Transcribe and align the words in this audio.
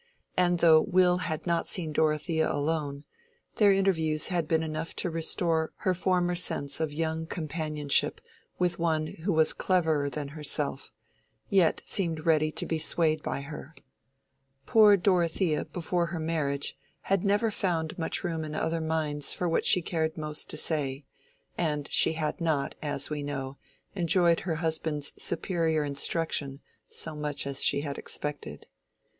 And 0.35 0.57
though 0.61 0.81
Will 0.81 1.17
had 1.19 1.45
not 1.45 1.67
seen 1.67 1.91
Dorothea 1.93 2.51
alone, 2.51 3.03
their 3.57 3.71
interviews 3.71 4.29
had 4.29 4.47
been 4.47 4.63
enough 4.63 4.95
to 4.95 5.11
restore 5.11 5.73
her 5.75 5.93
former 5.93 6.33
sense 6.33 6.79
of 6.79 6.91
young 6.91 7.27
companionship 7.27 8.19
with 8.57 8.79
one 8.79 9.05
who 9.05 9.31
was 9.31 9.53
cleverer 9.53 10.09
than 10.09 10.29
herself, 10.29 10.91
yet 11.49 11.83
seemed 11.85 12.25
ready 12.25 12.51
to 12.51 12.65
be 12.65 12.79
swayed 12.79 13.21
by 13.21 13.41
her. 13.41 13.75
Poor 14.65 14.97
Dorothea 14.97 15.65
before 15.65 16.07
her 16.07 16.19
marriage 16.19 16.75
had 17.01 17.23
never 17.23 17.51
found 17.51 17.95
much 17.99 18.23
room 18.23 18.43
in 18.43 18.55
other 18.55 18.81
minds 18.81 19.35
for 19.35 19.47
what 19.47 19.65
she 19.65 19.83
cared 19.83 20.17
most 20.17 20.49
to 20.49 20.57
say; 20.57 21.05
and 21.59 21.87
she 21.91 22.13
had 22.13 22.41
not, 22.41 22.73
as 22.81 23.11
we 23.11 23.21
know, 23.21 23.57
enjoyed 23.93 24.39
her 24.39 24.55
husband's 24.55 25.13
superior 25.21 25.83
instruction 25.83 26.59
so 26.87 27.15
much 27.15 27.45
as 27.45 27.63
she 27.63 27.81
had 27.81 27.99
expected. 27.99 28.65